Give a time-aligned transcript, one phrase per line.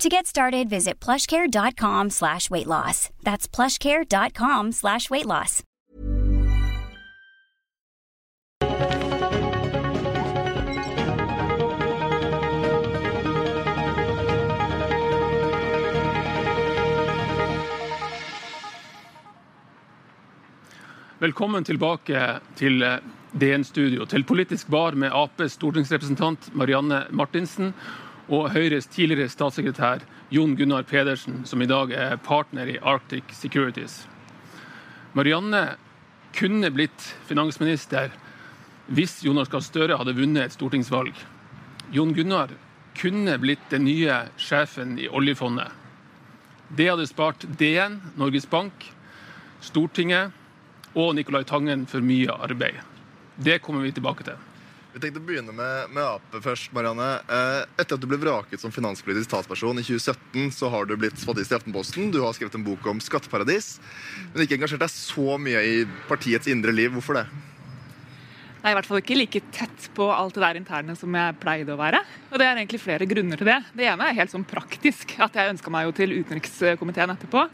[0.00, 3.08] To get started, visit plushcare.com slash weight loss.
[3.22, 5.62] That's plushcare.com slash weight loss.
[21.18, 22.98] Velkommen tilbake til eh,
[23.32, 27.72] DN-studio, til Politisk bar med Aps stortingsrepresentant Marianne Martinsen
[28.26, 30.02] og Høyres tidligere statssekretær
[30.34, 34.06] Jon Gunnar Pedersen, som i dag er partner i Arctic Securities.
[35.14, 35.76] Marianne
[36.36, 38.10] kunne blitt finansminister
[38.86, 41.14] hvis Jonas Gahr Støre hadde vunnet et stortingsvalg.
[41.94, 42.52] Jon Gunnar
[42.98, 45.70] kunne blitt den nye sjefen i oljefondet.
[46.68, 48.90] Det hadde spart DN, Norges Bank,
[49.62, 50.34] Stortinget
[50.96, 52.82] og Nicolai Tangen for mye arbeid.
[53.36, 54.45] Det kommer vi tilbake til.
[54.96, 56.70] Vi tenkte å begynne med, med Ap først.
[56.72, 57.06] Marianne.
[57.28, 61.20] Eh, etter at du ble vraket som finanspolitisk talsperson i 2017, så har du blitt
[61.20, 62.08] spadist i Aftenposten.
[62.14, 63.74] Du har skrevet en bok om skatteparadis,
[64.32, 65.76] men ikke engasjert deg så mye i
[66.08, 66.96] partiets indre liv.
[66.96, 67.26] Hvorfor det?
[68.56, 71.40] Jeg er i hvert fall ikke like tett på alt det der interne som jeg
[71.44, 72.00] pleide å være.
[72.32, 73.60] Og det er egentlig flere grunner til det.
[73.76, 75.18] Det ene er helt sånn praktisk.
[75.20, 77.44] At jeg ønska meg jo til utenrikskomiteen etterpå.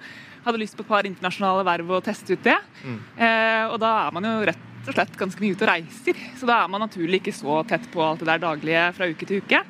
[0.46, 2.60] Hadde lyst på et par internasjonale verv og teste ut det.
[2.86, 3.00] Mm.
[3.18, 6.22] Eh, og da er man jo rett og slett ganske mye ute og reiser.
[6.38, 9.28] Så da er man naturlig ikke så tett på alt det der daglige fra uke
[9.28, 9.62] til uke.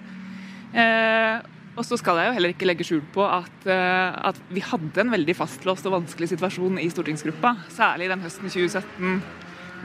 [0.73, 4.61] Eh, og så skal jeg jo heller ikke legge skjul på at, uh, at, vi
[4.61, 7.55] hadde en veldig fastlåst og vanskelig situasjon i stortingsgruppa.
[7.73, 9.23] Særlig den høsten 2017,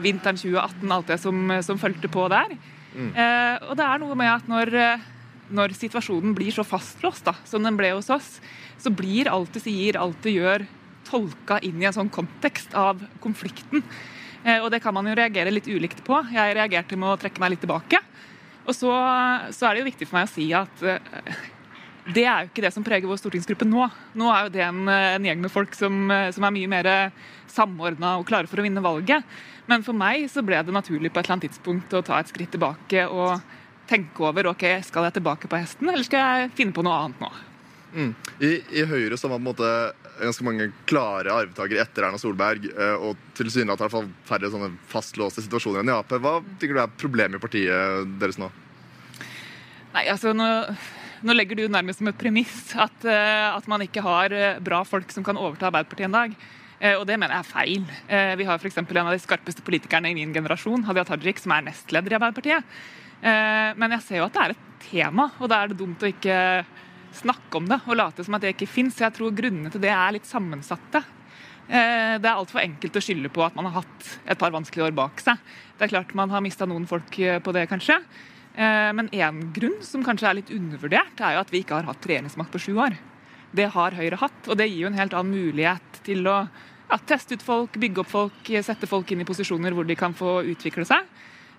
[0.04, 2.52] vinteren 2018, alt det som, som fulgte på der.
[2.92, 3.14] Mm.
[3.16, 4.76] Uh, og det er noe med at når,
[5.48, 8.34] når situasjonen blir så fastlåst da, som den ble hos oss,
[8.76, 10.66] så blir alt du sier, alt du gjør,
[11.08, 13.80] tolka inn i en sånn kontekst av konflikten.
[14.44, 16.20] Uh, og det kan man jo reagere litt ulikt på.
[16.34, 18.00] Jeg reagerte med å trekke meg litt tilbake.
[18.68, 18.92] Og så,
[19.56, 20.82] så er det jo viktig for meg å si at
[22.12, 23.86] det er jo ikke det som preger vår stortingsgruppe nå.
[24.16, 26.88] Nå er jo det en, en gjeng med folk som, som er mye mer
[27.48, 29.24] samordna og klare for å vinne valget.
[29.68, 32.30] Men for meg så ble det naturlig på et eller annet tidspunkt å ta et
[32.30, 33.40] skritt tilbake og
[33.88, 37.22] tenke over ok, skal jeg tilbake på hesten, eller skal jeg finne på noe annet
[37.24, 37.30] nå.
[37.88, 38.10] Mm.
[38.44, 39.70] I, I, Høyre så var på en måte
[40.20, 45.92] ganske mange klare arvtakere etter Erna Solberg, eh, og tilsynelatende færre sånne fastlåste situasjoner enn
[45.92, 46.14] i Ap.
[46.18, 48.50] Hva tenker du er problemet i partiet deres nå?
[49.94, 50.48] Nei, altså nå
[51.18, 54.84] nå legger du nærmest som et premiss at, eh, at, man ikke har eh, bra
[54.86, 56.38] folk som kan overta Arbeiderpartiet en dag.
[56.78, 57.86] Og det mener jeg er feil.
[58.38, 58.76] Vi har f.eks.
[58.78, 62.76] en av de skarpeste politikerne i min generasjon, Hadia Tajik, som er nestleder i Arbeiderpartiet.
[63.18, 66.12] Men jeg ser jo at det er et tema, og da er det dumt å
[66.12, 66.36] ikke
[67.16, 69.00] snakke om det og late som at det ikke fins.
[69.00, 71.04] Jeg tror grunnene til det er litt sammensatte.
[71.68, 74.94] Det er altfor enkelt å skylde på at man har hatt et par vanskelige år
[74.96, 75.36] bak seg.
[75.76, 77.98] Det er klart man har mista noen folk på det, kanskje.
[78.58, 81.86] Eh, men én grunn som kanskje er litt undervurdert, er jo at vi ikke har
[81.86, 82.96] hatt regjeringsmakt på sju år.
[83.54, 86.98] Det har Høyre hatt, og det gir jo en helt annen mulighet til å ja,
[87.06, 90.40] teste ut folk, bygge opp folk, sette folk inn i posisjoner hvor de kan få
[90.50, 91.06] utvikle seg.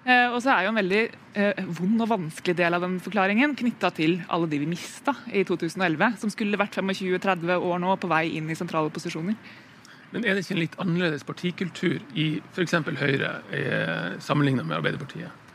[0.10, 1.02] Eh, og så er jo en veldig
[1.38, 5.44] eh, vond og vanskelig del av den forklaringen knytta til alle de vi mista i
[5.46, 9.38] 2011, som skulle vært 25-30 år nå på vei inn i sentrale posisjoner.
[10.10, 12.80] Men er det ikke en litt annerledes partikultur i f.eks.
[12.98, 13.36] Høyre
[14.26, 15.46] sammenlignet med Arbeiderpartiet?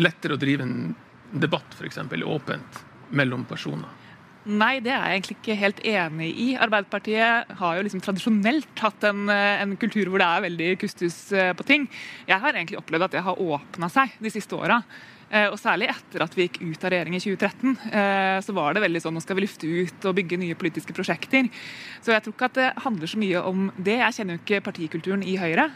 [0.00, 0.94] lettere å drive en
[1.32, 4.01] debatt eksempel, åpent mellom personer?
[4.42, 6.48] Nei, det er jeg egentlig ikke helt enig i.
[6.58, 11.52] Arbeiderpartiet har jo liksom tradisjonelt hatt en, en, kultur hvor det er veldig kustus eh,
[11.54, 11.86] på ting.
[12.26, 14.80] Jeg har egentlig opplevd at det har åpna seg de siste åra.
[15.32, 18.74] Eh, og særlig etter at vi gikk ut av regjering i 2013, eh, så var
[18.74, 21.48] det veldig sånn nå skal vi lufte ut og bygge nye politiske prosjekter.
[22.04, 23.96] Så jeg tror ikke at det handler så mye om det.
[24.02, 25.70] Jeg kjenner jo ikke partikulturen i Høyre.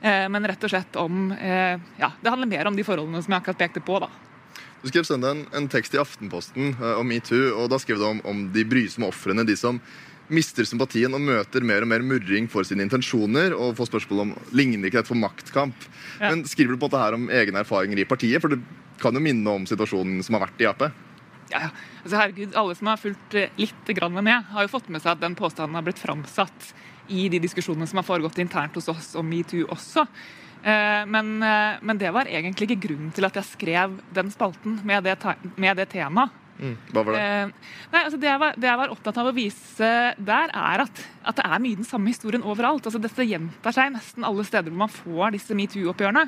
[0.00, 3.34] Eh, men rett og slett om eh, Ja, det handler mer om de forholdene som
[3.34, 4.10] jeg akkurat pekte på, da.
[4.82, 8.06] Du skrev søndag en, en, tekst i Aftenposten uh, om metoo, og da skrev du
[8.06, 9.46] om, om de brysomme ofrene.
[9.46, 9.80] De som
[10.30, 14.34] mister sympatien og møter mer og mer murring for sine intensjoner, og får spørsmål om
[14.54, 15.88] ligner ikke dette for maktkamp.
[16.20, 16.30] Ja.
[16.30, 18.42] Men Skriver du på dette her om egne erfaringer i partiet?
[18.44, 18.60] For det
[19.02, 20.86] kan jo minne om situasjonen som har vært i Ap?
[21.48, 21.70] Ja.
[22.04, 25.24] Altså, herregud, Alle som har fulgt litt grann med, har jo fått med seg at
[25.24, 26.72] den påstanden har blitt framsatt
[27.08, 30.04] i de diskusjonene som har foregått internt hos oss om metoo også.
[30.62, 34.80] Eh, men, eh, men, det var egentlig ikke grunnen til at jeg skrev den spalten
[34.86, 35.16] med det,
[35.56, 36.34] med det temaet.
[36.58, 36.74] Mm.
[36.90, 37.22] Hva var det?
[37.22, 40.82] Eh, nei, altså det, jeg var, det, jeg var, opptatt av å vise der, er
[40.82, 42.88] at, at, det er mye den samme historien overalt.
[42.88, 46.26] Altså Dette gjentar seg nesten alle steder hvor man får disse metoo-oppgjørene.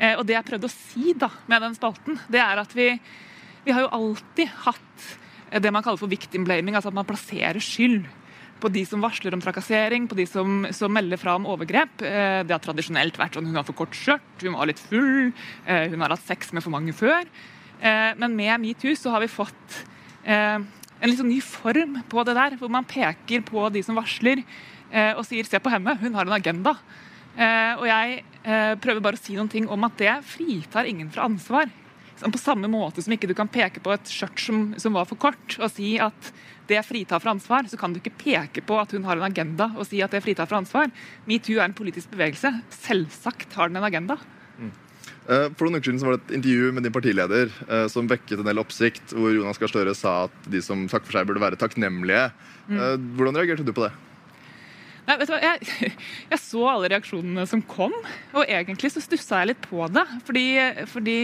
[0.00, 2.90] Eh, og det jeg prøvde å si da med den spalten, det er at vi,
[3.66, 5.10] vi har jo alltid hatt
[5.50, 8.06] det man kaller for victim blaming, altså at man plasserer skyld
[8.60, 12.02] på de som varsler om trakassering, på de som, som melder fra om overgrep.
[12.06, 15.30] Eh, det har tradisjonelt vært sånn hun har for kort skjørt, hun var litt full,
[15.64, 17.24] eh, hun har hatt sex med for mange før.
[17.80, 19.80] Eh, men med metoo har vi fått
[20.20, 24.42] en litt sånn ny form på det der, hvor man peker på de som varsler
[25.16, 26.76] og sier 'se på henne, hun har en agenda'.
[27.80, 28.22] Og jeg
[28.84, 31.70] prøver bare å si noen ting om at det fritar ingen fra ansvar.
[32.20, 35.20] På samme måte som ikke du kan peke på et skjørt som, som var for
[35.20, 36.32] kort, og si at
[36.70, 39.70] det fritar for ansvar, så kan du ikke peke på at hun har en agenda
[39.74, 40.92] og si at det fritar for ansvar.
[41.26, 42.52] Metoo er en politisk bevegelse.
[42.84, 44.18] Selvsagt har den en agenda.
[44.60, 44.70] Mm.
[45.30, 48.40] Eh, for noen uker siden var det et intervju med din partileder eh, som vekket
[48.40, 51.42] en del oppsikt, hvor Jonas Gahr Støre sa at de som takker for seg, burde
[51.42, 52.30] være takknemlige.
[52.68, 52.78] Mm.
[52.78, 53.92] Eh, hvordan reagerte du på det?
[55.08, 55.42] Nei, vet du hva?
[55.42, 55.92] Jeg,
[56.32, 57.94] jeg, så alle reaksjonene som kom,
[58.34, 60.06] og egentlig så stussa jeg litt på det.
[60.28, 60.46] Fordi,
[60.90, 61.18] fordi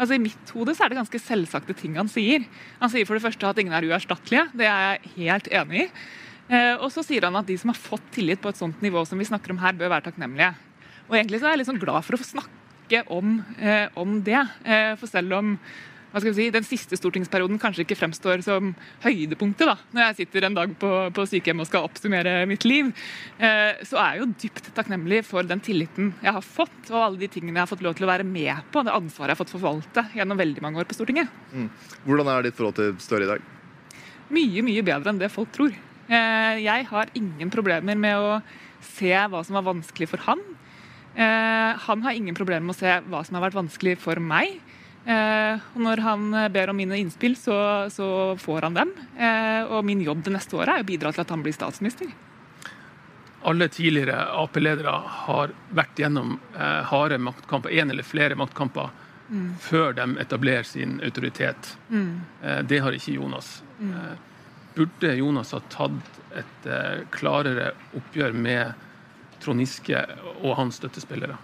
[0.00, 2.46] Altså I mitt hode så er det ganske selvsagte ting han sier.
[2.80, 4.46] Han sier for det første at ingen er uerstattelige.
[4.56, 5.88] Det er jeg helt enig i.
[6.50, 9.04] Eh, og så sier han at de som har fått tillit på et sånt nivå
[9.06, 10.54] som vi snakker om her, bør være takknemlige.
[11.10, 14.16] Og egentlig så er jeg litt sånn glad for å få snakke om, eh, om
[14.26, 14.40] det.
[14.64, 15.52] Eh, for selv om
[16.10, 18.72] hva skal vi si, den siste stortingsperioden kanskje ikke fremstår som
[19.04, 22.90] høydepunktet da, når jeg sitter en dag på, på sykehjem og skal oppsummere mitt liv,
[23.38, 27.22] eh, så er jeg jo dypt takknemlig for den tilliten jeg har fått, og alle
[27.22, 29.42] de tingene jeg har fått lov til å være med på, det ansvaret jeg har
[29.44, 31.30] fått forvalte gjennom veldig mange år på Stortinget.
[31.54, 31.68] Mm.
[32.08, 33.46] Hvordan er ditt forhold til Støre i dag?
[34.30, 35.74] Mye, mye bedre enn det folk tror.
[36.10, 38.40] Eh, jeg har ingen problemer med å
[38.82, 40.42] se hva som var vanskelig for han.
[41.14, 44.58] Eh, han har ingen problemer med å se hva som har vært vanskelig for meg.
[45.04, 47.56] Eh, og når han ber om mine innspill, så,
[47.92, 48.08] så
[48.40, 48.90] får han dem.
[49.16, 52.10] Eh, og min jobb det neste året er å bidra til at han blir statsminister.
[53.42, 54.92] Alle tidligere Ap-ledere
[55.24, 58.90] har vært gjennom eh, harde maktkamper, én eller flere maktkamper,
[59.30, 59.46] mm.
[59.64, 61.76] før de etablerer sin autoritet.
[61.88, 62.20] Mm.
[62.42, 63.62] Eh, det har ikke Jonas.
[63.78, 63.94] Mm.
[63.96, 64.18] Eh,
[64.74, 68.86] burde Jonas ha tatt et eh, klarere oppgjør med
[69.40, 70.04] Trond Giske
[70.42, 71.38] og hans støttespillere?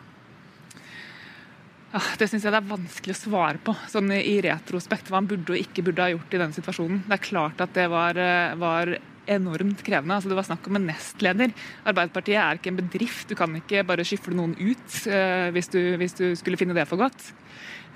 [1.97, 5.09] Det syns jeg det er vanskelig å svare på, sånn i retrospekt.
[5.11, 7.05] Hva han burde og ikke burde ha gjort i den situasjonen.
[7.07, 8.97] Det er klart at det var, eh, var
[9.27, 10.17] enormt krevende.
[10.17, 11.55] Altså, det var snakk om en nestleder.
[11.89, 13.29] Arbeiderpartiet er ikke en bedrift.
[13.29, 16.87] Du kan ikke bare skyfle noen ut eh, hvis, du, hvis, du, skulle finne det
[16.91, 17.33] for godt.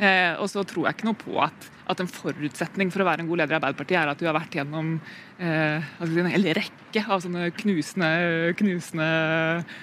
[0.00, 3.24] Eh, og så tror jeg ikke noe på at, at, en forutsetning for å være
[3.24, 7.02] en god leder i Arbeiderpartiet er at du har vært gjennom uh, en hel rekke
[7.04, 8.10] av sånne knusende,
[8.56, 9.10] knusende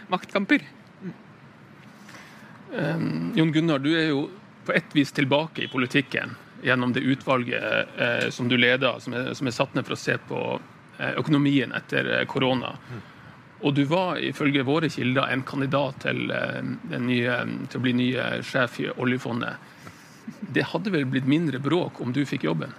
[0.09, 0.65] maktkamper.
[2.71, 4.27] Um, Jon Gunnar, du er jo
[4.67, 9.33] på et vis tilbake i politikken gjennom det utvalget eh, som du leder, som er,
[9.33, 10.41] som er, satt ned for å se på
[10.97, 12.73] eh, økonomien etter eh, korona.
[13.65, 16.59] Og du var ifølge våre kilder en kandidat til, eh,
[16.99, 18.09] nye, til å bli ny
[18.45, 19.55] sjef i oljefondet.
[20.53, 22.73] Det hadde vel blitt mindre bråk om du fikk jobben?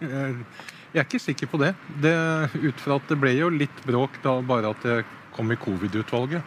[0.00, 1.74] Jeg er ikke sikker på det.
[2.02, 2.16] det
[2.56, 5.04] ut fra at det ble jo litt bråk da bare at jeg
[5.36, 6.42] kom i covid-utvalget.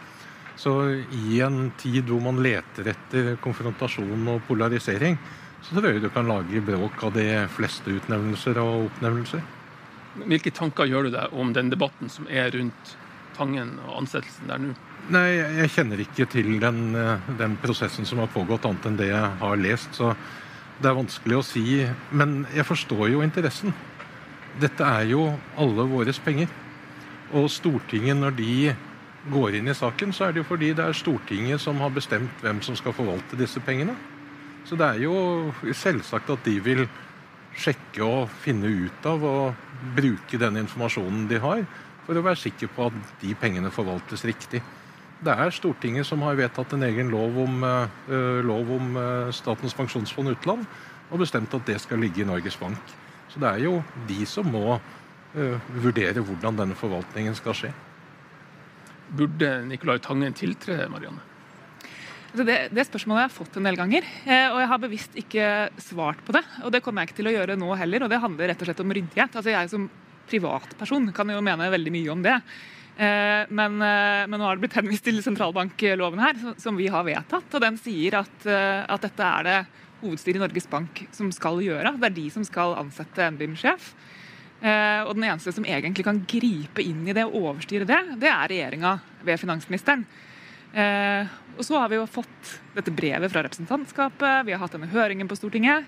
[0.56, 0.74] Så
[1.12, 5.18] i en tid hvor man leter etter konfrontasjon og polarisering,
[5.64, 9.42] så tror jeg du kan lage bråk av de fleste utnevnelser og oppnevnelser.
[10.24, 12.98] Hvilke tanker gjør du deg om den debatten som er rundt
[13.34, 14.74] Tangen og ansettelsen der nå?
[15.10, 15.26] Nei,
[15.58, 16.94] jeg kjenner ikke til den,
[17.38, 19.90] den, prosessen som har pågått, annet enn det jeg har lest.
[19.98, 20.12] Så
[20.78, 21.64] det er vanskelig å si.
[22.14, 23.74] Men jeg forstår jo interessen.
[24.62, 25.26] Dette er jo
[25.60, 26.48] alle våres penger.
[27.34, 28.54] Og Stortinget, når de
[29.32, 32.42] går inn i saken, så er det jo fordi det er Stortinget som har bestemt
[32.44, 33.96] hvem som skal forvalte disse pengene.
[34.64, 36.86] Så det er jo selvsagt at de vil
[37.54, 39.66] sjekke og finne ut av og
[39.96, 41.64] bruke den informasjonen de har,
[42.04, 44.60] for å være sikker på at de pengene forvaltes riktig.
[45.24, 49.76] Det er Stortinget som har vedtatt en egen lov om, uh, lov om uh, Statens
[49.76, 50.66] pensjonsfond utland,
[51.10, 52.92] og bestemt at det skal ligge i Norges Bank.
[53.32, 53.78] Så det er jo
[54.08, 57.72] de som må uh, vurdere hvordan denne forvaltningen skal skje.
[59.12, 61.22] Burde Nicolai Tangen tiltre, Marianne?
[62.34, 64.80] Altså, det, det, spørsmålet jeg har jeg fått en del ganger, eh, og jeg har
[64.82, 66.42] bevisst ikke svart på det.
[66.66, 68.66] Og det kommer jeg ikke til å gjøre nå heller, og det handler rett og
[68.66, 69.36] slett om ryddighet.
[69.38, 69.84] Altså Jeg som
[70.26, 72.34] privatperson kan jo mene veldig mye om det.
[72.98, 77.06] Eh, men, eh, men nå har det blitt henvist til sentralbankloven her, som vi har
[77.06, 77.54] vedtatt.
[77.54, 79.58] Og den sier at, at dette er det
[80.02, 81.94] hovedstyret i Norges Bank som skal gjøre.
[82.00, 83.92] Det er de som skal ansette NBIM-sjef.
[84.64, 88.30] Eh, og den eneste som egentlig kan gripe inn i det og overstyre det, det
[88.30, 88.94] er regjeringa
[89.26, 90.06] ved finansministeren.
[90.72, 94.88] Eh, og så har vi jo fått dette brevet fra representantskapet, vi har hatt denne
[94.90, 95.84] høringen på Stortinget.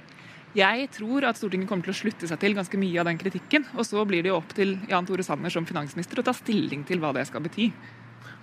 [0.57, 3.67] Jeg tror at Stortinget kommer til å slutte seg til ganske mye av den kritikken.
[3.77, 6.85] Og så blir det jo opp til Jan Tore Sanner som finansminister å ta stilling
[6.89, 7.69] til hva det skal bety.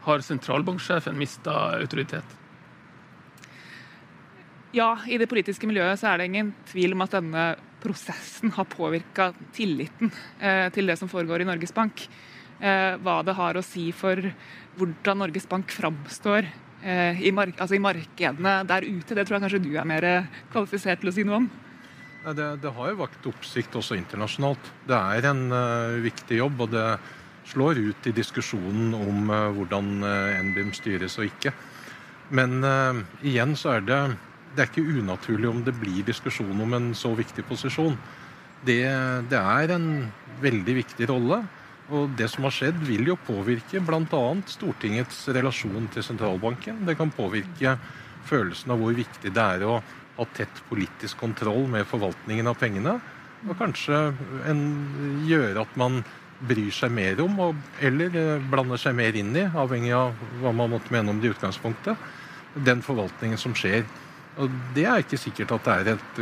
[0.06, 2.36] Har sentralbanksjefen mista autoritet?
[4.78, 7.48] Ja, i det politiske miljøet så er det ingen tvil om at denne
[7.84, 12.06] prosessen har påvirka tilliten eh, til det som foregår i Norges Bank.
[12.64, 14.20] Eh, hva det har å si for
[14.78, 19.18] hvordan Norges Bank framstår eh, i, mark altså i, markedene der ute.
[19.18, 20.08] Det tror jeg kanskje du er mer
[20.54, 21.52] kvalifisert til å si noe om.
[22.24, 24.70] Det, det har jo vakt oppsikt også internasjonalt.
[24.88, 26.86] Det er en uh, viktig jobb, og det
[27.52, 31.52] slår ut i diskusjonen om uh, hvordan uh, NBIM styres og ikke.
[32.34, 32.64] Men
[33.22, 33.98] igjen så er det
[34.54, 37.98] det er ikke unaturlig om det blir diskusjon om en så viktig posisjon.
[38.64, 38.84] Det,
[39.30, 39.88] det er en
[40.44, 41.42] veldig viktig rolle.
[41.94, 44.24] Og det som har skjedd, vil jo påvirke bl.a.
[44.50, 46.86] Stortingets relasjon til sentralbanken.
[46.88, 47.76] Det kan påvirke
[48.30, 49.82] følelsen av hvor viktig det er å
[50.14, 52.98] ha tett politisk kontroll med forvaltningen av pengene.
[53.44, 53.98] Og kanskje
[54.48, 54.62] en,
[55.28, 56.00] gjøre at man
[56.44, 57.36] bryr seg mer om,
[57.84, 61.30] eller eh, blander seg mer inn i, avhengig av hva man måtte mene om det
[61.30, 62.00] i utgangspunktet,
[62.68, 63.86] den forvaltningen som skjer.
[64.42, 66.22] Og det er ikke sikkert at det er et,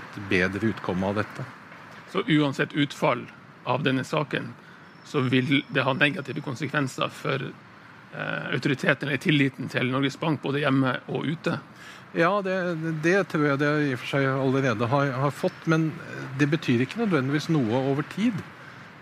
[0.00, 1.44] et bedre utkomme av dette.
[2.12, 3.26] Så uansett utfall
[3.68, 4.52] av denne saken,
[5.04, 10.62] så vil det ha negative konsekvenser for eh, autoriteten eller tilliten til Norges Bank både
[10.64, 11.58] hjemme og ute?
[12.16, 12.56] Ja, det,
[13.04, 15.66] det tror jeg det i og for seg allerede har, har, fått.
[15.70, 15.90] Men
[16.40, 18.34] det betyr ikke nødvendigvis noe over tid.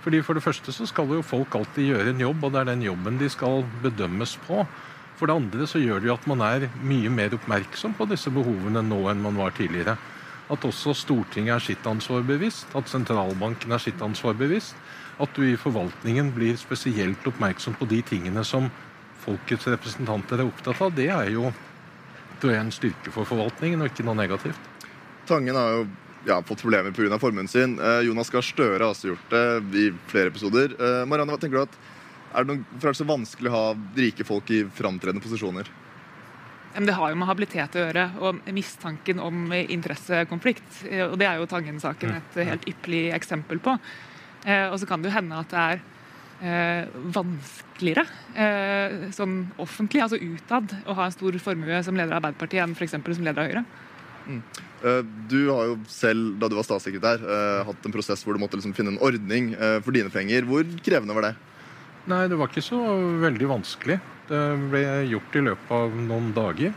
[0.04, 2.70] Fordi For det første så skal jo folk alltid gjøre en jobb, og det er
[2.70, 4.66] den jobben de skal bedømmes på.
[5.18, 8.30] For det andre så gjør det jo at man er mye mer oppmerksom på disse
[8.30, 9.96] behovene nå enn man var tidligere.
[10.48, 14.78] At også Stortinget er sitt ansvar bevisst, at sentralbanken er sitt ansvar bevisst.
[15.18, 18.70] At du i forvaltningen blir spesielt oppmerksom på de tingene som
[19.25, 20.94] folkets representanter er opptatt av.
[20.94, 21.50] Det er jo
[22.38, 24.70] tror jeg, en styrke for forvaltningen, og ikke noe negativt.
[25.28, 25.87] Tangen har jo
[26.28, 27.18] ja, fått problemer pga.
[27.18, 27.78] formuen sin.
[27.78, 30.75] Eh, Jonas Gahr Støre har også gjort det i flere episoder.
[30.78, 31.78] Eh, Marianne, hva tenker du at
[32.35, 33.66] er det, noe, er det så vanskelig å ha
[33.97, 35.70] rike folk i framtredende posisjoner?
[36.78, 40.85] Det har jo med habilitet å gjøre, og mistanken om interessekonflikt.
[41.08, 43.75] og Det er jo Tangen-saken et helt ypperlig eksempel på.
[44.44, 45.80] Eh, og så kan det jo hende at det er
[46.38, 48.04] eh, vanskeligere
[48.38, 52.76] eh, sånn offentlig, altså utad, å ha en stor formue som leder av Arbeiderpartiet enn
[52.78, 52.94] f.eks.
[52.94, 53.66] som leder av Høyre.
[54.28, 54.40] Mm.
[55.26, 57.23] Du har jo selv, da du var statssekretær,
[57.66, 59.49] hatt en prosess hvor du måtte liksom finne en ordning
[59.82, 60.44] for dine penger.
[60.47, 61.30] Hvor krevende var det?
[62.08, 62.78] Nei, det var ikke så
[63.20, 63.98] veldig vanskelig.
[64.30, 64.38] Det
[64.72, 66.72] ble gjort i løpet av noen dager.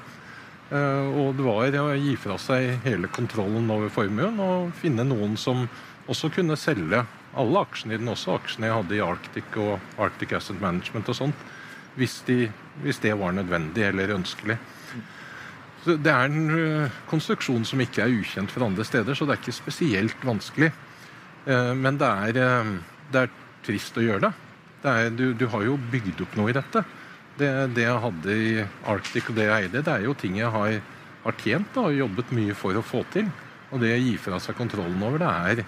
[0.71, 5.38] Eh, og det var å gi fra seg hele kontrollen over formuen og finne noen
[5.39, 5.63] som
[6.11, 7.05] også kunne selge
[7.39, 11.19] alle aksjene i den, også aksjene jeg hadde i Arctic og Arctic Asset Management og
[11.21, 11.47] sånt,
[11.95, 12.50] hvis, de,
[12.83, 14.59] hvis det var nødvendig eller ønskelig.
[15.85, 19.38] Så det er en eh, konstruksjon som ikke er ukjent for andre steder, så det
[19.38, 20.73] er ikke spesielt vanskelig.
[21.47, 22.79] Eh, men det er,
[23.15, 24.38] det er trist å gjøre det.
[24.83, 26.83] Er, du, du, har jo bygd opp noe i dette.
[27.38, 28.51] Det, det, jeg hadde i
[28.89, 30.77] Arctic og det jeg eide, det er jo ting jeg har,
[31.23, 33.29] har tjent da, og jobbet mye for å få til.
[33.71, 35.61] Og det å gi fra seg kontrollen over det er,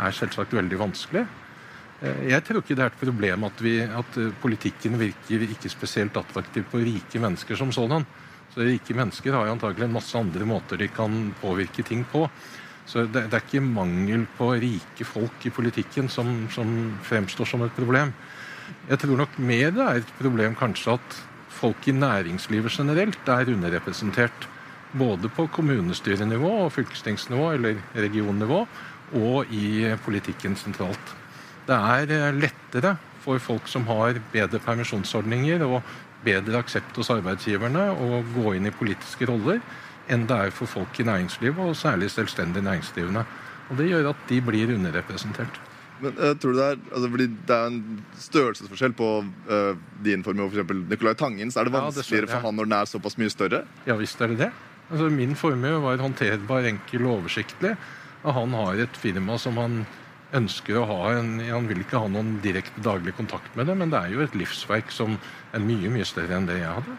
[0.00, 1.24] er selvsagt veldig vanskelig.
[2.00, 5.72] Eh, jeg tror ikke det er et problem at, vi, at eh, politikken virker ikke
[5.72, 8.06] spesielt attraktiv på rike mennesker som sådan.
[8.54, 12.22] Så Rike mennesker har jo antagelig en masse andre måter de kan påvirke ting på.
[12.86, 16.68] Så det, det er ikke mangel på rike folk i politikken som, som
[17.02, 18.12] fremstår som et problem.
[18.88, 21.20] Jeg tror nok mer det er et problem kanskje at
[21.54, 24.48] folk i næringslivet generelt er underrepresentert.
[24.94, 28.60] Både på kommunestyrenivå og fylkestingsnivå eller regionnivå
[29.14, 31.14] og i politikken sentralt.
[31.66, 35.80] Det er eh, lettere for folk som har bedre permisjonsordninger og
[36.24, 39.60] bedre aksept hos arbeidsgiverne å gå inn i politiske roller
[40.12, 43.24] enn det er for folk i næringslivet, og særlig selvstendig næringsdrivende.
[43.70, 45.60] Og Det gjør at de blir underrepresentert.
[46.02, 47.80] Men uh, tror du Det er altså, fordi det er en
[48.18, 49.72] størrelsesforskjell på uh,
[50.04, 50.76] din formue og f.eks.
[50.90, 51.56] Nicolai Tangens.
[51.56, 53.64] Er det vanskeligere ja, det for han når den er såpass mye større?
[53.88, 54.52] Ja visst er det det.
[54.90, 57.76] Altså, min formue var håndterbar, enkel og oversiktlig.
[58.24, 59.84] Og han har et firma som han
[60.34, 63.92] ønsker å ha en, Han vil ikke ha noen direkte daglig kontakt med det, men
[63.92, 65.18] det er jo et livsverk som
[65.54, 66.96] er mye, mye større enn det jeg hadde.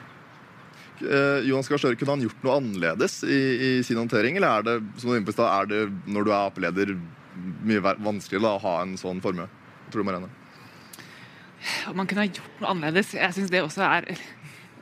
[1.03, 4.75] Eh, Johan Gahr kunne han gjort noe annerledes i, i sin håndtering, eller er det
[5.01, 6.93] som du er, er det når du er Ap-leder
[7.35, 9.47] mye vanskeligere da, å ha en sånn formue.
[9.91, 10.31] Tror du, Marianne?
[11.97, 13.13] Man kunne ha gjort noe annerledes.
[13.17, 14.09] Jeg syns det også er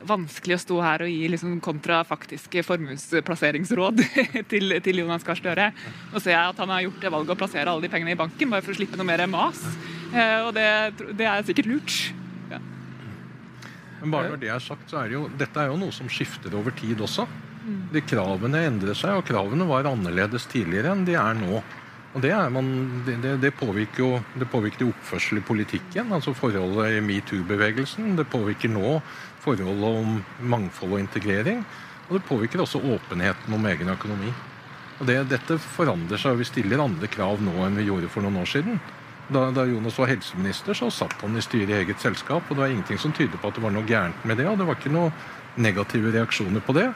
[0.04, 4.02] vanskelig å stå her og gi liksom kontrafaktiske formuesplasseringsråd
[4.50, 5.70] til, til, Jonas Gahr Støre.
[6.12, 8.18] Nå ser jeg at han har gjort det valget å plassere alle de pengene i
[8.18, 9.62] banken bare for å slippe noe mer mas.
[10.12, 10.68] Eh, og det,
[11.16, 11.96] det er sikkert lurt.
[12.52, 12.60] Ja.
[14.02, 16.10] Men bare når det er sagt, så er det jo, dette er jo noe som
[16.12, 17.26] skifter over tid også.
[17.94, 21.62] De kravene endrer seg, og kravene var annerledes tidligere enn de er nå.
[22.14, 22.66] Og det, man,
[23.06, 28.12] det, det, påvirker jo det påvirker oppførsel i politikken, altså forholdet i metoo-bevegelsen.
[28.18, 29.00] Det påvirker nå
[29.42, 31.64] forholdet om mangfold og integrering.
[32.06, 34.30] Og det påvirker også åpenheten om egen økonomi.
[35.00, 38.22] Og det, Dette forandrer seg, og vi stiller andre krav nå enn vi gjorde for
[38.22, 38.78] noen år siden.
[39.24, 42.62] Da, da, Jonas var helseminister, så satt han i styret i eget selskap, og det
[42.62, 44.78] var ingenting som tyder på at det var noe gærent med det, og det var
[44.78, 46.90] ikke noen negative reaksjoner på det.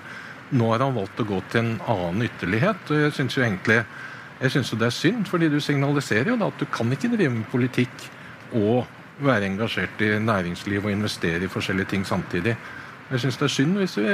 [0.55, 2.87] Nå har han valgt å gå til en annen ytterlighet.
[2.93, 3.81] og Jeg synes jo egentlig
[4.41, 7.11] jeg synes jo det er synd, fordi du signaliserer jo da at du kan ikke
[7.11, 8.05] drive med politikk
[8.55, 8.87] og
[9.19, 12.55] være engasjert i næringsliv og investere i forskjellige ting samtidig.
[13.11, 14.07] Jeg syns det er synd hvis vi,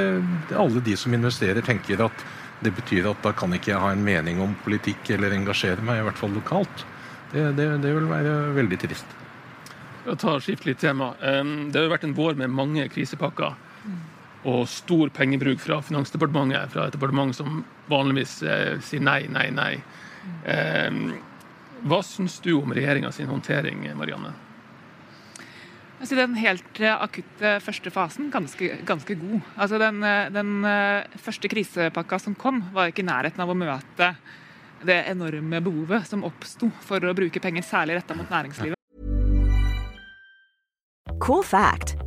[0.56, 2.24] alle de som investerer, tenker at
[2.64, 6.00] det betyr at da kan ikke jeg ha en mening om politikk eller engasjere meg,
[6.00, 6.86] i hvert fall lokalt.
[7.34, 9.16] Det, det, det vil være veldig trist.
[10.04, 11.12] Jeg tar skift litt tema.
[11.20, 13.56] Det har jo vært en vår med mange krisepakker
[14.44, 19.72] og stor pengebruk fra Finansdepartementet, fra et departement som vanligvis eh, sier nei, nei, nei.
[20.44, 20.90] Eh,
[21.84, 22.72] hva syns du om
[23.12, 24.32] sin håndtering, Marianne?
[26.04, 29.38] Altså, den helt eh, akutte første fasen ganske, ganske god.
[29.56, 33.56] Altså, den, eh, den eh, første krisepakka som kom, var ikke i nærheten av å
[33.56, 34.10] møte
[34.84, 38.76] det enorme behovet som oppsto for å bruke penger, særlig retta mot næringslivet.
[41.24, 41.93] Cool fact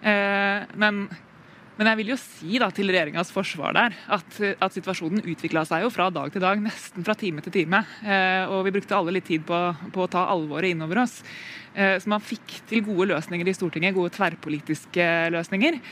[0.00, 1.00] Eh, men,
[1.76, 5.84] men, jeg vil jo si da, til regjeringas forsvar der at, at situasjonen utvikla seg
[5.84, 7.82] jo fra dag til dag, nesten fra time til time.
[8.04, 9.58] Eh, og vi brukte alle litt tid på,
[9.94, 11.20] på å ta alvoret innover oss.
[11.74, 15.82] Eh, så man fikk til gode løsninger i Stortinget, gode tverrpolitiske løsninger.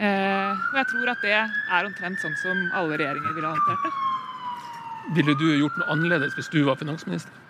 [0.00, 3.92] og jeg tror at det er omtrent sånn som alle regjeringer ville ha håndtert det.
[5.18, 7.49] Ville du gjort noe annerledes hvis du var finansminister?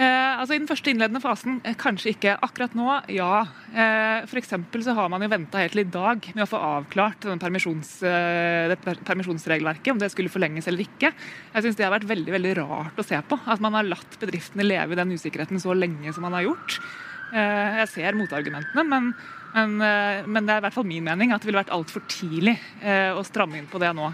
[0.00, 2.38] Eh, altså I den første innledende fasen eh, kanskje ikke.
[2.46, 3.42] Akkurat nå, ja.
[3.68, 7.26] Eh, for så har man jo venta helt til i dag med å få avklart
[7.42, 11.12] permisjons, eh, dette permisjonsregelverket, om det skulle forlenges eller ikke.
[11.52, 13.40] Jeg syns det har vært veldig veldig rart å se på.
[13.44, 16.80] At man har latt bedriftene leve i den usikkerheten så lenge som man har gjort.
[17.36, 19.12] Eh, jeg ser motargumentene, men,
[19.52, 22.08] men, eh, men, det er i hvert fall min mening at det ville vært altfor
[22.08, 24.08] tidlig å stramme inn på det nå.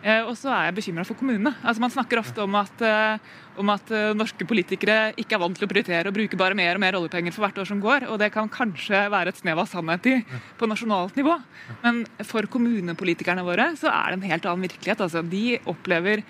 [0.00, 1.52] Eh, og så er jeg bekymra for kommunene.
[1.60, 3.18] Altså Man snakker ofte om at, eh,
[3.60, 6.74] om at, eh, norske politikere ikke er vant til å prioritere og bruke bare mer
[6.74, 8.08] og mer oljepenger for hvert år som går.
[8.08, 10.24] Og det kan kanskje være et snev av sannhet i
[10.56, 11.36] på nasjonalt nivå.
[11.82, 15.00] Men for kommunepolitikerne våre så er det en helt annen virkelighet.
[15.04, 16.24] Altså, de opplever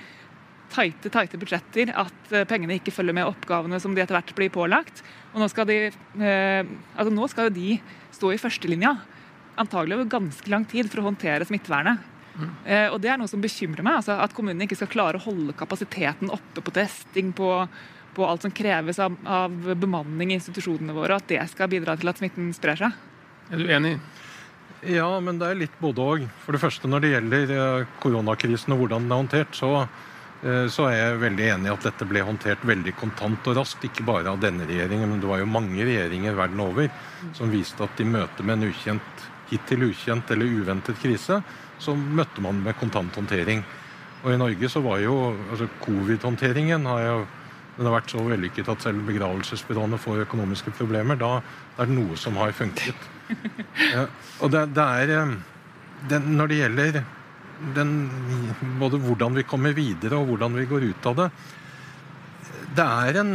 [0.71, 5.03] tighte, tighte budsjetter, at pengene ikke følger med oppgavene som de etter hvert blir pålagt.
[5.35, 7.81] Og nå skal, de, altså nå skal jo de
[8.15, 9.01] stå i førstelinja,
[9.59, 11.99] antagelig over ganske lang tid, for å håndtere smittevernet.
[12.64, 14.01] Eh, og Det er noe som bekymrer meg.
[14.01, 17.51] altså At kommunene ikke skal klare å holde kapasiteten oppe på testing, på,
[18.16, 21.97] på alt som kreves av, av, bemanning i institusjonene våre, og at det skal bidra
[21.99, 23.07] til at smitten sprer seg.
[23.51, 23.97] Er du enig?
[24.87, 26.29] Ja, men det er litt både òg.
[26.45, 29.73] For det første når det gjelder eh, koronakrisen og hvordan den er håndtert, så,
[30.40, 33.85] eh, så er jeg veldig enig i at dette ble håndtert veldig kontant og raskt.
[33.90, 36.88] Ikke bare av denne regjeringen, men det var jo mange regjeringer verden over
[37.37, 41.40] som viste at i møte med en ukjent, hittil ukjent eller uventet krise,
[41.81, 43.62] så møtte man med kontanthåndtering.
[44.21, 45.16] Og i Norge så var jo
[45.51, 47.21] altså covid-håndteringen har jo
[47.77, 51.16] den har vært så vellykket at selv begravelsesbyråene får økonomiske problemer.
[51.16, 51.38] Da
[51.81, 53.09] er det noe som har funket.
[53.95, 54.09] Ja,
[54.43, 55.35] og det, det er eh,
[56.11, 56.97] den, Når det gjelder
[57.77, 57.93] den,
[58.81, 61.29] både hvordan vi kommer videre og hvordan vi går ut av det
[62.75, 63.31] Det er en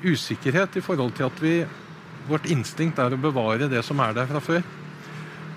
[0.00, 1.52] usikkerhet i forhold til at vi
[2.30, 4.64] vårt instinkt er å bevare det som er der fra før.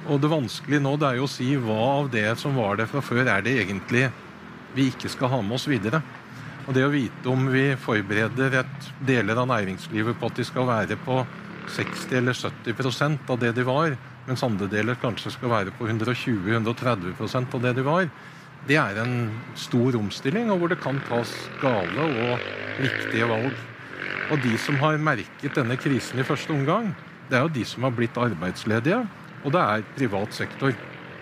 [0.09, 2.89] Og det vanskelige nå det er jo å si hva av det som var der
[2.89, 4.07] fra før, er det egentlig
[4.73, 6.01] vi ikke skal ha med oss videre.
[6.65, 10.67] Og det å vite om vi forbereder et deler av næringslivet på at de skal
[10.69, 11.21] være på
[11.69, 13.93] 60 eller 70% av det de var,
[14.25, 18.09] mens andre deler kanskje skal være på 120-130% av det de var,
[18.67, 22.49] det er en stor omstilling, og hvor det kan tas gale og
[22.81, 23.53] riktige valg.
[24.29, 26.91] Og de som har merket denne krisen i første omgang,
[27.29, 29.05] det er jo de som har blitt arbeidsledige,
[29.43, 30.73] og det er privat sektor.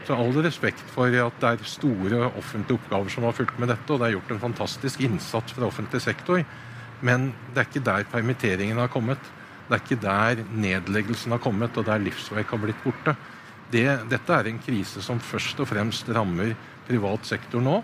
[0.08, 3.90] Så all respekt for at det er store offentlige oppgaver som har fulgt med dette,
[3.92, 6.44] og det er gjort en fantastisk innsats fra offentlig sektor,
[7.04, 9.20] men det er ikke der permitteringen har kommet.
[9.68, 13.18] Det er ikke der nedleggelsen har kommet, og der livsverk har blitt borte.
[13.68, 16.56] Det, dette er en krise som først og fremst rammer
[16.88, 17.82] privat sektor nå,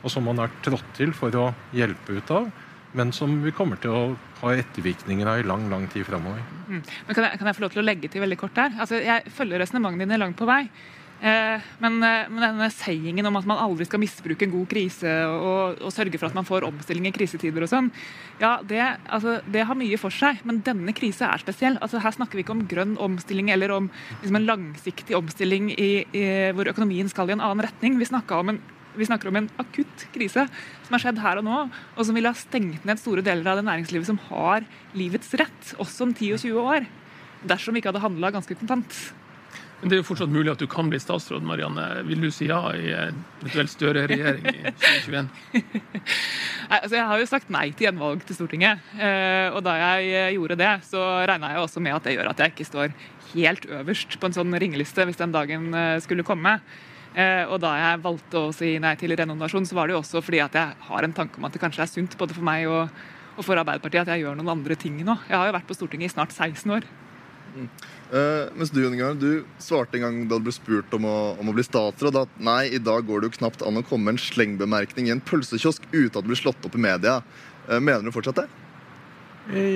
[0.00, 2.48] og som man har trådt til for å hjelpe ut av,
[2.96, 4.02] men som vi kommer til å
[4.42, 6.42] ha ettervirkninger av i lang lang tid framover.
[6.68, 6.82] Mm.
[7.12, 8.76] Kan, kan, jeg få lov til å legge til veldig kort der?
[8.80, 10.64] Altså, jeg følger resonnementene dine langt på vei.
[11.16, 15.12] Eh, men, eh, men, denne sayingen om at man aldri skal misbruke en god krise
[15.24, 17.88] og, og sørge for at man får omstilling i krisetider og sånn,
[18.42, 20.42] ja, det, altså, det, har mye for seg.
[20.44, 21.80] Men denne krisa er spesiell.
[21.80, 23.88] Altså, her snakker vi ikke om grønn omstilling eller om
[24.20, 27.96] liksom, en langsiktig omstilling i, i, hvor økonomien skal i en annen retning.
[27.96, 28.60] Vi, om en,
[28.96, 30.46] vi snakker om en akutt krise
[30.86, 31.60] som har skjedd her og nå,
[31.96, 35.76] og som ville ha stengt ned store deler av det næringslivet som har livets rett,
[35.82, 36.88] også om 10 og 20 år.
[37.46, 39.00] Dersom vi ikke hadde handla ganske kontant.
[39.80, 41.84] Men det er jo fortsatt mulig at du kan bli statsråd, Marianne.
[42.08, 45.28] Vil du si ja i en eventuelt Støre-regjering i 2021?
[46.70, 48.88] Nei, altså jeg har jo sagt nei til gjenvalg til Stortinget.
[48.96, 52.30] Eh, og da jeg eh, gjorde det, så regna jeg også med at det gjør
[52.32, 52.96] at jeg ikke står
[53.34, 56.56] helt øverst på en sånn ringeliste hvis den dagen eh, skulle komme.
[57.16, 60.42] Og da jeg valgte å si nei til renominasjon, så var det jo også fordi
[60.44, 62.92] at jeg har en tanke om at det kanskje er sunt både for meg og,
[63.38, 65.14] og for Arbeiderpartiet at jeg gjør noen andre ting nå.
[65.30, 66.84] Jeg har jo vært på Stortinget i snart 16 år.
[67.56, 67.70] Mm.
[68.06, 71.50] Uh, mens du Ingar, du svarte en gang da du ble spurt om å, om
[71.50, 74.16] å, bli statsråd, at nei, i dag går det jo knapt an å komme med
[74.16, 77.18] en slengbemerkning i en pølsekiosk uten at det blir slått opp i media.
[77.66, 78.46] Uh, mener du fortsatt det?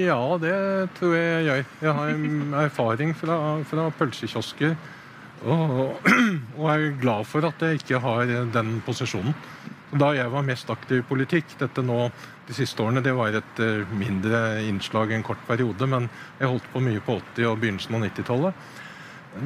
[0.04, 0.54] Ja, det
[0.98, 1.66] tror jeg jeg gjør.
[1.86, 3.36] Jeg har erfaring fra,
[3.70, 4.74] fra pølsekiosker.
[5.40, 5.96] Og,
[6.58, 9.34] og er glad for at jeg ikke har den posisjonen.
[9.90, 12.10] Da jeg var mest aktiv i politikk, dette nå
[12.46, 16.06] de siste årene, det var et uh, mindre innslag en kort periode, men
[16.38, 18.70] jeg holdt på mye på 80- og begynnelsen av 90-tallet.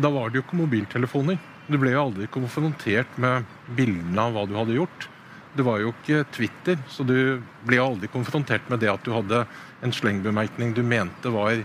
[0.05, 1.41] Da var det jo ikke mobiltelefoner.
[1.69, 5.09] Du ble jo aldri konfrontert med bildene av hva du hadde gjort.
[5.57, 9.45] Det var jo ikke Twitter, så du ble aldri konfrontert med det at du hadde
[9.85, 11.63] en slengbemerkning du mente var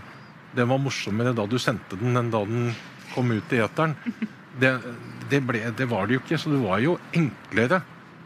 [0.50, 2.72] det var morsommere da du sendte den, enn da den
[3.14, 3.96] kom ut i eteren.
[4.60, 4.74] Det,
[5.30, 7.80] det, ble, det var det jo ikke, så det var jo enklere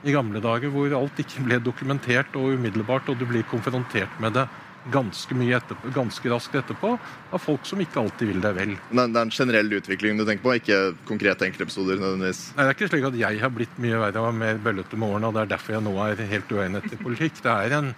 [0.05, 4.37] i gamle dager, hvor alt ikke ble dokumentert og umiddelbart, og du blir konfrontert med
[4.37, 4.45] det
[4.93, 8.75] ganske mye etterpå, ganske raskt etterpå av folk som ikke alltid vil deg vel.
[8.91, 12.43] Det er en generell utvikling du tenker på, ikke konkrete enkeltepisoder nødvendigvis?
[12.53, 15.09] Nei, Det er ikke slik at jeg har blitt mye verre og mer bøllete med
[15.09, 17.41] årene, og det er derfor jeg nå er helt uegnet til politikk.
[17.47, 17.93] Det er en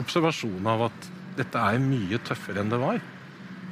[0.00, 3.02] observasjon av at dette er mye tøffere enn det var.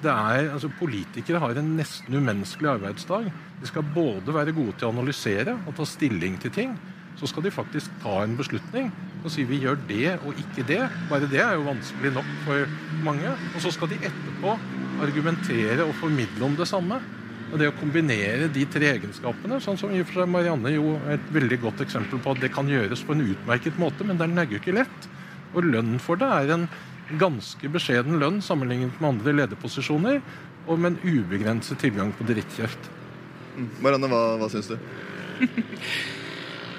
[0.02, 3.32] Det er, altså Politikere har en nesten umenneskelig arbeidsdag.
[3.58, 6.78] De skal både være gode til å analysere og ta stilling til ting
[7.18, 8.90] så skal de faktisk ta en beslutning
[9.24, 10.84] og si vi gjør det og ikke det.
[11.10, 13.32] Bare det er jo vanskelig nok for mange.
[13.56, 14.54] Og så skal de etterpå
[15.02, 17.00] argumentere og formidle om det samme.
[17.48, 20.92] Og Det å kombinere de tre egenskapene, sånn som i og for seg Marianne jo
[21.00, 24.20] er et veldig godt eksempel på at det kan gjøres på en utmerket måte, men
[24.20, 25.08] den er jo ikke lett.
[25.56, 26.68] Og lønnen for det er en
[27.20, 30.20] ganske beskjeden lønn sammenlignet med andre lederposisjoner,
[30.68, 32.90] og med en ubegrenset tilgang på drittkjeft.
[33.82, 34.76] Marianne, hva, hva syns du?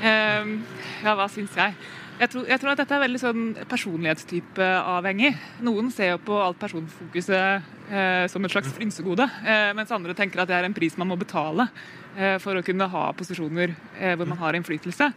[0.03, 0.53] um,
[1.05, 1.73] ja, hva syns jeg?
[2.19, 5.29] Jeg tror, jeg tror, at dette er veldig sånn personlighetstypeavhengig.
[5.63, 10.43] Noen ser jo på alt personfokuset eh, som et slags frynsegode, eh, mens andre tenker
[10.43, 11.69] at det er en pris man må betale
[12.17, 15.07] eh, for å kunne ha posisjoner eh, hvor man har innflytelse.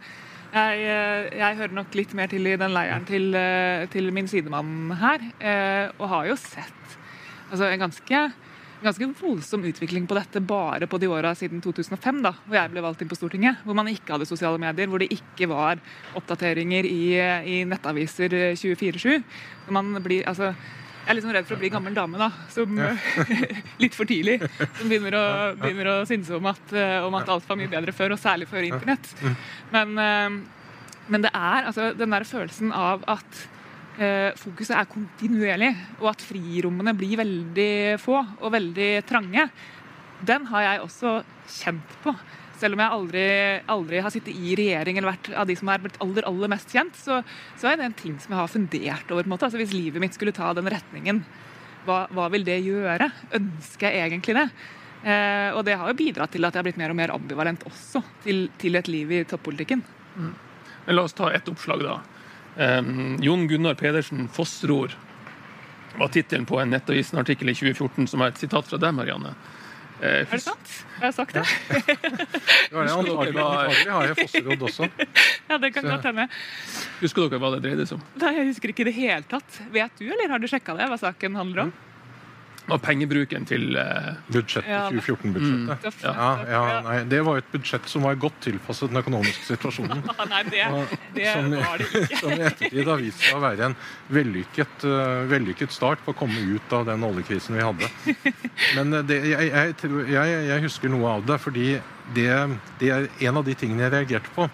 [0.53, 4.29] Jeg, eh, jeg, hører nok litt mer til i den leiren til, eh, til min
[4.29, 5.23] sidemann her,
[5.97, 6.97] og har jo sett
[7.49, 8.25] altså, en ganske
[8.83, 12.83] ganske voldsom utvikling på dette bare på de åra siden 2005, da, hvor jeg ble
[12.83, 13.61] valgt inn på Stortinget.
[13.63, 15.79] Hvor man ikke hadde sosiale medier, hvor det ikke var
[16.19, 17.03] oppdateringer i,
[17.47, 19.23] i nettaviser 24-7.
[19.71, 20.51] Man blir, altså,
[21.03, 22.77] jeg er litt sånn redd for å bli gammel dame, da, som
[23.83, 25.25] litt for tidlig som begynner å,
[25.59, 28.67] begynner å synse om at, om at, alt var mye bedre før, og særlig før
[28.69, 29.09] internett.
[29.19, 29.35] Mm.
[29.75, 33.43] Men, eh, men det er altså den der følelsen av at
[33.93, 35.69] Eh, fokuset er kontinuerlig,
[36.01, 39.45] og at frirommene blir veldig få og veldig trange,
[40.25, 41.11] den har jeg også
[41.59, 42.13] kjent på.
[42.63, 43.23] Selv om jeg aldri,
[43.73, 46.71] aldri har sittet i regjering eller vært av de som er blitt aller, aller mest
[46.71, 47.17] kjent, så,
[47.59, 49.25] så er det en ting som jeg har fundert over.
[49.25, 49.49] på en måte.
[49.49, 51.19] Altså Hvis livet mitt skulle ta den retningen
[51.83, 53.09] hva, hva vil det gjøre?
[53.35, 54.47] Ønsker jeg egentlig det?
[55.03, 57.65] Eh, og det har jo bidratt til at jeg har blitt mer og mer ambivalent
[57.67, 59.83] også til, til et liv i toppolitikken.
[60.15, 60.29] Mm.
[60.85, 61.97] Men La oss ta ett oppslag, da.
[62.55, 62.79] Eh,
[63.27, 64.95] Jon Gunnar Pedersen fossror
[65.97, 69.35] var tittelen på en Nettavisen-artikkel i 2014 som er et sitat fra deg, Marianne.
[70.03, 70.73] Eh, er det sant?
[70.97, 71.43] Har jeg sagt det?
[71.71, 71.83] Ja.
[71.87, 73.45] det antagelig,
[73.87, 74.89] har jeg fosserodd også.
[75.49, 76.27] Ja, det kan godt hende.
[77.01, 78.03] Husker dere hva det dreide seg om?
[78.19, 79.59] Nei, Jeg husker ikke i det hele tatt.
[79.75, 81.73] Vet du, eller har du sjekka det, hva saken handler om?
[81.73, 81.92] Mm
[82.71, 85.97] og pengebruken til uh, Budsjettet, ja, 2014-budsjettet.
[85.99, 86.05] Mm.
[86.05, 90.03] Ja, ja, nei, det var et budsjett som var godt tilpasset den økonomiske situasjonen.
[90.31, 90.63] nei, det,
[91.17, 92.19] det som, var det ikke.
[92.21, 93.75] som i ettertid har vist seg å være en
[94.15, 97.91] vellykket, uh, vellykket, start på å komme ut av den oljekrisen vi hadde.
[98.77, 99.75] Men uh, det, jeg, jeg,
[100.13, 101.67] jeg, jeg, husker noe av det, fordi
[102.15, 102.29] det,
[102.79, 104.47] det, er en av de tingene jeg reagerte på.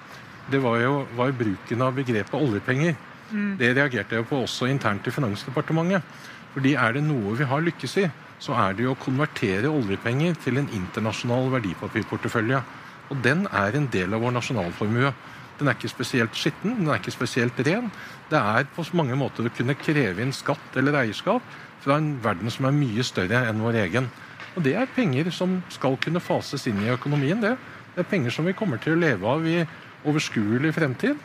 [0.49, 2.97] Det var jo var bruken av begrepet oljepenger.
[3.29, 3.53] Mm.
[3.59, 6.25] Det reagerte jeg på også internt i Finansdepartementet.
[6.53, 8.05] Fordi er det noe vi har lykkes i,
[8.39, 12.62] så er det jo å konvertere oljepenger til en internasjonal verdipapirportefølje.
[13.09, 15.12] Og den er en del av vår nasjonalformue.
[15.59, 17.89] Den er ikke spesielt skitten, den er ikke spesielt ren.
[18.31, 21.43] Det er på mange måter å kunne kreve inn skatt eller eierskap
[21.83, 24.07] fra en verden som er mye større enn vår egen.
[24.55, 27.41] Og det er penger som skal kunne fases inn i økonomien.
[27.43, 27.57] Det,
[27.95, 29.59] det er penger som vi kommer til å leve av i
[30.07, 31.19] overskuelig fremtid.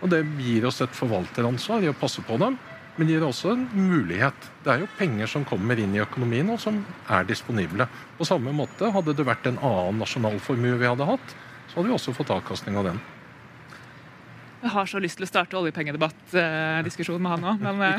[0.00, 2.56] Og det gir oss et forvalteransvar i å passe på dem.
[2.96, 4.50] Men det gir også en mulighet.
[4.62, 6.78] Det er jo penger som kommer inn i økonomien, og som
[7.10, 7.88] er disponible.
[8.18, 11.34] På samme måte hadde det vært en annen nasjonalformue vi hadde hatt,
[11.66, 13.02] så hadde vi også fått avkastning av den.
[14.64, 17.98] Jeg har så lyst til å starte oljepengedebattdiskusjon med han òg, men eh,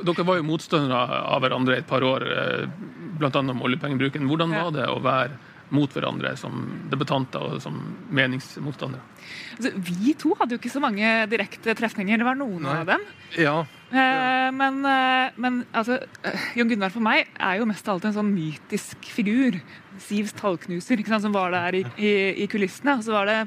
[0.08, 2.64] Dere var jo motstandere av hverandre et par år, eh,
[3.20, 3.30] bl.a.
[3.38, 4.26] om oljepengebruken.
[4.26, 5.36] Hvordan var det å være
[5.74, 7.76] mot hverandre som debutanter og som
[8.14, 9.02] meningsmotstandere?
[9.56, 12.20] Altså, vi to hadde jo ikke så mange direkte trefninger.
[12.20, 12.76] Det var noen Nei.
[12.80, 13.06] av dem.
[13.38, 13.56] Ja.
[13.90, 18.10] Eh, men, eh, men altså, eh, Jon Gunnar for meg er jo mest av alt
[18.10, 19.60] en sånn mytisk figur.
[20.00, 22.12] Sivs tallknuser, som var der i, i,
[22.44, 22.98] i kulissene.
[22.98, 23.40] Og så var det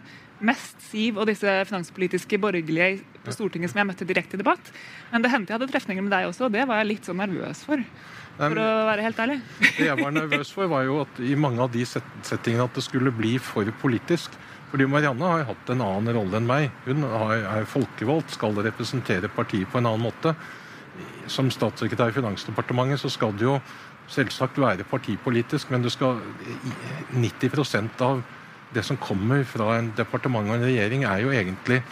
[0.43, 4.73] mest Siv og disse finanspolitiske borgerlige på Stortinget som jeg møtte direkte i debatt.
[5.11, 7.21] Men det hendte jeg hadde trefninger med deg også, og det var jeg litt sånn
[7.23, 7.83] nervøs for.
[8.37, 9.37] For å være helt ærlig.
[9.77, 12.85] Det jeg var nervøs for, var jo at i mange av de settingene at det
[12.85, 14.33] skulle bli for politisk.
[14.73, 16.71] Fordi Marianne har hatt en annen rolle enn meg.
[16.87, 20.33] Hun er folkevalgt, skal representere partiet på en annen måte.
[21.29, 23.59] Som statssekretær i Finansdepartementet så skal det jo
[24.11, 26.17] selvsagt være partipolitisk, men du skal
[27.13, 28.23] 90% av
[28.73, 31.83] det som kommer fra en departement og en regjering, er jo egentlig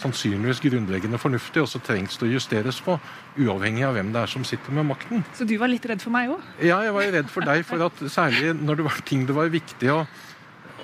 [0.00, 2.98] sannsynligvis grunnleggende fornuftig, og så trengs det å justeres på,
[3.40, 5.24] uavhengig av hvem det er som sitter med makten.
[5.36, 6.44] Så du var litt redd for meg òg?
[6.60, 7.64] Ja, jeg var redd for deg.
[7.68, 10.02] For at særlig når det var ting det var viktig å,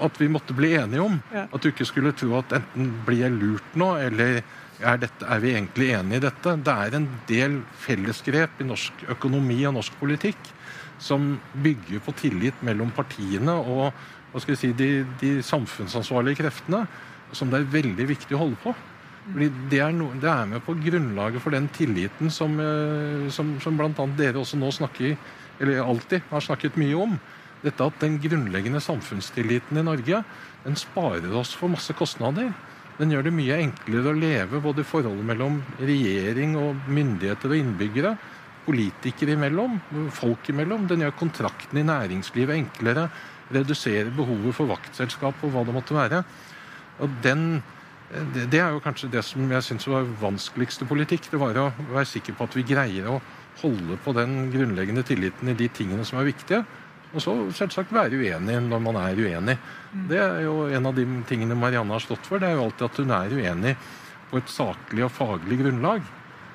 [0.03, 1.21] at vi måtte bli enige om.
[1.35, 1.47] Ja.
[1.53, 4.41] At du ikke skulle tro at enten blir jeg lurt nå, eller
[4.83, 6.57] er, dette, er vi egentlig enige i dette?
[6.65, 10.51] Det er en del fellesgrep i norsk økonomi og norsk politikk
[11.03, 13.91] som bygger på tillit mellom partiene og
[14.43, 16.85] si, de, de samfunnsansvarlige kreftene,
[17.35, 18.75] som det er veldig viktig å holde på.
[19.23, 23.55] Fordi det er, no, det er, med på grunnlaget for den tilliten som, eh, som,
[23.63, 24.07] som bl.a.
[24.19, 25.15] dere også nå snakker
[25.63, 27.15] eller alltid har snakket mye om.
[27.63, 30.25] Dette at Den grunnleggende samfunnstilliten i Norge
[30.65, 32.51] den sparer oss for masse kostnader.
[32.99, 38.17] Den gjør det mye enklere å leve både forholdet mellom regjering og myndigheter og innbyggere,
[38.67, 39.79] politikere imellom,
[40.15, 40.89] folk imellom.
[40.91, 43.09] Den gjør kontrakten i næringslivet enklere,
[43.53, 46.23] reduserer behovet for vaktselskap og hva det måtte være.
[47.03, 47.63] Og den
[48.13, 51.31] det, det, er jo kanskje det som jeg syns var vanskeligste politikk.
[51.33, 53.21] Det var å være sikker på at vi greier å
[53.63, 56.63] holde på den grunnleggende tilliten i de tingene som er viktige.
[57.13, 59.57] Og så selvsagt være uenig når man er uenig.
[59.93, 60.05] Mm.
[60.09, 62.41] Det er jo en av de tingene Marianne har stått for.
[62.41, 63.75] Det er jo alltid at hun er uenig
[64.31, 66.05] på et saklig og faglig grunnlag.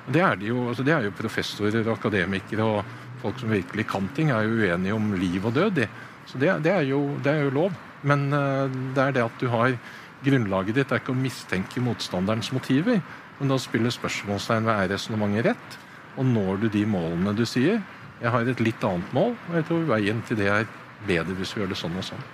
[0.08, 3.84] Det er, de jo, altså det er jo professorer og akademikere og folk som virkelig
[3.90, 5.82] kan ting, er jo uenige om liv og død.
[6.26, 7.76] Så det, det, er jo, det, er jo, lov.
[8.06, 9.74] Men uh, det er det at du har
[10.24, 13.00] grunnlaget ditt er ikke å mistenke motstanderens motiver,
[13.38, 15.78] men da spiller spørsmålstegn ved er resonnementet rett,
[16.18, 17.78] og når du de målene du sier.
[18.18, 20.68] Jeg har et litt annet mål, og jeg tror veien til det er
[21.06, 22.24] bedre hvis vi gjør det sånn og sånn.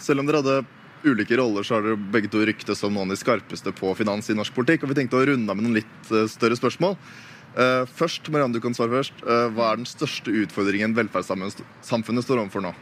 [0.00, 0.58] Selv om dere hadde
[1.04, 4.30] ulike roller, så har dere begge to ryktes som noen av de skarpeste på finans
[4.32, 4.84] i norsk politikk.
[4.84, 6.96] og Vi tenkte å runde av med noen litt eh, større spørsmål.
[7.58, 9.22] Uh, først, Marianne, du kan svare først.
[9.24, 12.74] Uh, hva er den største utfordringen velferdssamfunnet står overfor nå?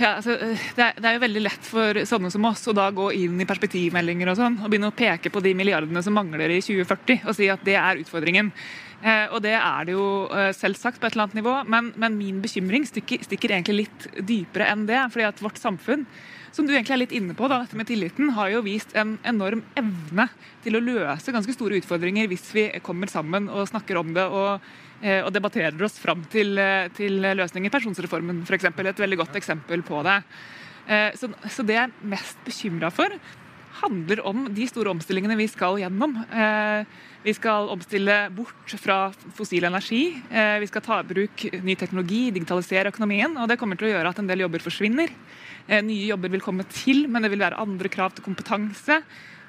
[0.00, 2.88] Ja, altså, det, er, det, er, jo veldig lett for sånne som oss å da
[2.94, 6.52] gå inn i perspektivmeldinger og sånn, og begynne å peke på de milliardene som mangler
[6.56, 8.52] i 2040, og si at det er utfordringen.
[9.04, 12.16] Eh, og det er det jo eh, selvsagt på et eller annet nivå, men, men
[12.16, 15.02] min bekymring stikker, stikker, egentlig litt dypere enn det.
[15.12, 16.06] fordi at vårt samfunn
[16.56, 19.18] som du egentlig er litt inne på, da, dette med tilliten, har jo vist en
[19.28, 20.30] enorm evne
[20.64, 24.64] til å løse ganske store utfordringer hvis vi kommer sammen og snakker om det og,
[25.02, 26.56] eh, og debatterer oss fram til,
[26.96, 27.74] til løsninger.
[27.74, 28.70] Pensjonsreformen f.eks.
[28.72, 30.22] et veldig godt eksempel på det.
[31.18, 33.10] Så, så det jeg er mest bekymra for,
[33.82, 36.14] handler om de store omstillingene vi skal gjennom.
[37.26, 40.02] Vi skal omstille bort fra fossil energi.
[40.60, 43.34] Vi skal ta i bruk ny teknologi, digitalisere økonomien.
[43.36, 45.12] og Det kommer til å gjøre at en del jobber forsvinner.
[45.66, 49.00] Eh, nye jobber vil komme til, men det vil være andre krav til kompetanse.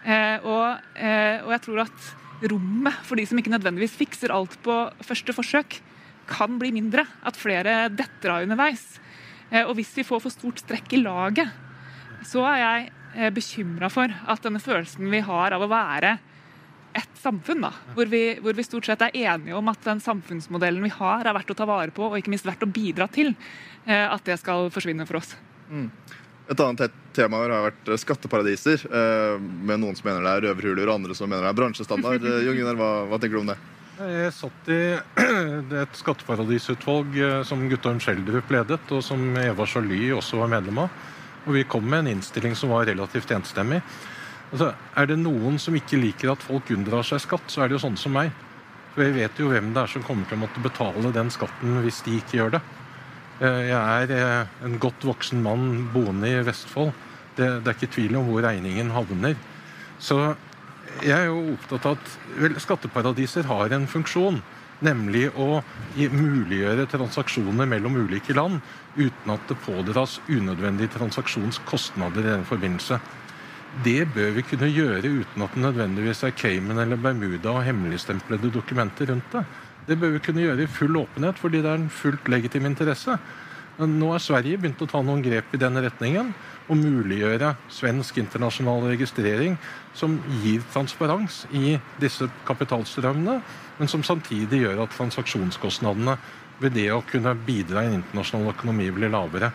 [0.03, 4.57] Eh, og, eh, og jeg tror at rommet for de som ikke nødvendigvis fikser alt
[4.65, 5.79] på første forsøk,
[6.27, 7.05] kan bli mindre.
[7.23, 8.99] At flere detter av underveis.
[9.63, 11.47] Og hvis vi får for stort strekk i laget,
[12.27, 12.89] så er jeg
[13.33, 16.17] bekymra for at denne følelsen vi har av å være
[16.97, 20.85] et samfunn, da, hvor vi, hvor vi, stort sett er enige om at den samfunnsmodellen
[20.85, 23.35] vi har, er verdt å ta vare på og ikke minst verdt å bidra til,
[23.85, 25.35] at det skal forsvinne for oss.
[25.69, 25.91] Mm.
[26.47, 30.87] Et annet tema har vært eh, skatteparadiser, eh, med noen som mener det er røverhuler,
[30.87, 32.23] og andre som mener det er bransjestandard.
[32.27, 33.57] Eh, Jon Gunnar, hva, hva, tenker du om det?
[33.97, 34.79] Jeg satt i
[35.83, 37.15] et skatteparadisutvalg
[37.47, 41.05] som Guttorm Schjelderup ledet, og som Eva Joly også var medlem av.
[41.47, 43.79] Og vi kom med en innstilling som var relativt enstemmig.
[44.51, 47.77] Altså, er det noen som ikke liker at folk unndrar seg skatt, så er det
[47.77, 48.31] jo sånne som meg.
[48.93, 51.79] For jeg vet jo hvem det er som kommer til å måtte betale den skatten
[51.83, 52.61] hvis de ikke gjør det.
[53.37, 56.93] Eh, jeg er eh, en godt voksen mann boende i Vestfold.
[57.37, 59.35] Det, det, er ikke tvil om hvor regningen havner.
[60.01, 60.17] Så
[61.03, 64.39] jeg er jo opptatt av at vel, skatteparadiser har en funksjon.
[64.85, 65.61] Nemlig å
[65.97, 68.59] muliggjøre transaksjoner mellom ulike land
[68.97, 72.99] uten at det pådras unødvendige transaksjonskostnader i den forbindelse.
[73.83, 78.53] Det bør vi kunne gjøre uten at det nødvendigvis er Cayman eller Bermuda og hemmeligstemplede
[78.53, 79.43] dokumenter rundt det.
[79.87, 83.17] Det bør vi kunne gjøre i full åpenhet, fordi det er en fullt legitim interesse.
[83.77, 86.33] Men nå har Sverige begynt å ta noen grep i den retningen
[86.67, 89.55] og muliggjøre svensk internasjonal registrering
[89.95, 93.39] som gir transparens i disse kapitalstrømmene,
[93.77, 96.17] men som samtidig gjør at transaksjonskostnadene
[96.61, 99.51] ved det å kunne bidra i en internasjonal økonomi blir lavere.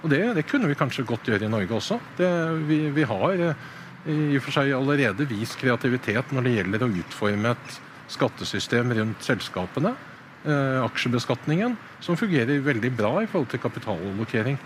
[0.00, 2.00] Og det, det, kunne vi kanskje godt gjøre i Norge også.
[2.18, 2.28] Det,
[2.68, 3.68] vi, vi, har eh,
[4.08, 9.22] i og for seg allerede vist kreativitet når det gjelder å utforme et skattesystem rundt
[9.22, 9.92] selskapene,
[10.48, 14.56] eh, aksjebeskatningen, som fungerer veldig bra i forhold til kapitalallokering.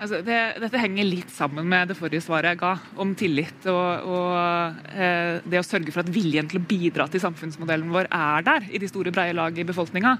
[0.00, 2.70] Altså, det, dette henger litt sammen med det forrige svaret jeg ga
[3.04, 7.20] om tillit og, og eh, det å sørge for at viljen til å bidra til
[7.20, 10.14] samfunnsmodellen vår er der i de store, breie lag i befolkninga.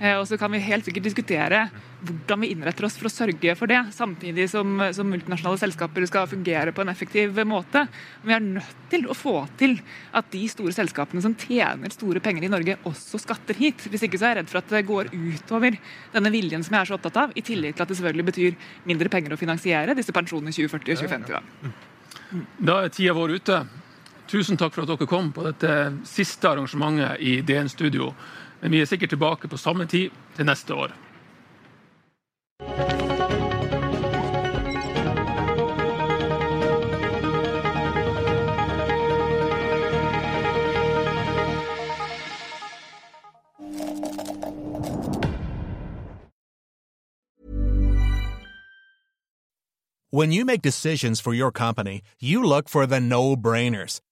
[0.00, 1.66] Eh, og så kan vi helt sikkert diskutere
[2.02, 6.26] hvordan vi innretter oss for å sørge for det, samtidig som, som, multinasjonale selskaper skal
[6.30, 7.84] fungere på en effektiv måte.
[8.22, 9.76] Men vi er nødt til å få til
[10.18, 13.86] at de store selskapene som tjener store penger i Norge, også skatter hit.
[13.86, 15.78] Hvis ikke så er jeg redd for at det går utover
[16.14, 18.58] denne viljen som jeg er så opptatt av, i tillegg til at det selvfølgelig betyr
[18.90, 21.38] mindre penger å finansiere disse pensjonene i 2040 og 2050.
[21.38, 23.62] Da, da er tida vår ute.
[24.32, 25.72] Tusen takk for at dere kom på dette
[26.08, 28.12] siste arrangementet i DN Studio.
[28.62, 30.92] Men vi er sikkert tilbake på samme tid til neste år.
[50.14, 53.98] When you make decisions for your company, you look for the no-brainers.